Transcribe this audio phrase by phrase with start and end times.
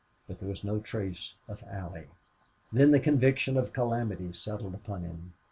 [0.27, 2.07] But there was no trace of Allie.
[2.71, 5.33] Then the conviction of calamity settled upon him.